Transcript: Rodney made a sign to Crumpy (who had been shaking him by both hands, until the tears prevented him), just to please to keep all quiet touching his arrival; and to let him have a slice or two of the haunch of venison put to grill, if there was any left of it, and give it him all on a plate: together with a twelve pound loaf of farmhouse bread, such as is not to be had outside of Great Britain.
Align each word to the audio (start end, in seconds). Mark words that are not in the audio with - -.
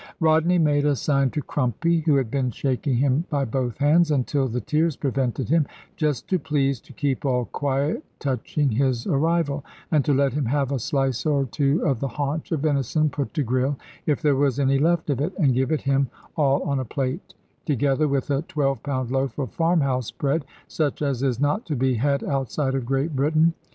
Rodney 0.19 0.57
made 0.57 0.83
a 0.83 0.95
sign 0.95 1.29
to 1.29 1.43
Crumpy 1.43 1.99
(who 1.99 2.15
had 2.15 2.31
been 2.31 2.49
shaking 2.49 2.95
him 2.95 3.25
by 3.29 3.45
both 3.45 3.77
hands, 3.77 4.09
until 4.09 4.47
the 4.47 4.59
tears 4.59 4.95
prevented 4.95 5.49
him), 5.49 5.67
just 5.95 6.27
to 6.29 6.39
please 6.39 6.81
to 6.81 6.91
keep 6.93 7.23
all 7.23 7.45
quiet 7.45 8.03
touching 8.17 8.69
his 8.71 9.05
arrival; 9.05 9.63
and 9.91 10.03
to 10.03 10.11
let 10.11 10.33
him 10.33 10.45
have 10.45 10.71
a 10.71 10.79
slice 10.79 11.23
or 11.23 11.45
two 11.45 11.85
of 11.85 11.99
the 11.99 12.07
haunch 12.07 12.51
of 12.51 12.61
venison 12.61 13.11
put 13.11 13.31
to 13.35 13.43
grill, 13.43 13.77
if 14.07 14.23
there 14.23 14.35
was 14.35 14.59
any 14.59 14.79
left 14.79 15.11
of 15.11 15.21
it, 15.21 15.33
and 15.37 15.53
give 15.53 15.71
it 15.71 15.81
him 15.81 16.09
all 16.35 16.63
on 16.63 16.79
a 16.79 16.85
plate: 16.85 17.35
together 17.67 18.07
with 18.07 18.31
a 18.31 18.41
twelve 18.41 18.81
pound 18.81 19.11
loaf 19.11 19.37
of 19.37 19.51
farmhouse 19.51 20.09
bread, 20.09 20.43
such 20.67 21.03
as 21.03 21.21
is 21.21 21.39
not 21.39 21.63
to 21.63 21.75
be 21.75 21.93
had 21.93 22.23
outside 22.23 22.73
of 22.73 22.87
Great 22.87 23.15
Britain. 23.15 23.53